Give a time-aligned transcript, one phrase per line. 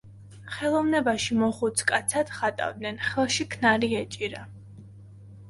[0.53, 4.43] ხელოვნებაში მოხუც კაცად ხატავდნენ, ხელში ქნარი ეჭირა.